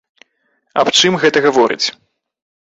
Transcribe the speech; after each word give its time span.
Аб 0.83 0.87
чым 1.01 1.13
гэта 1.25 1.37
гаворыць? 1.47 1.87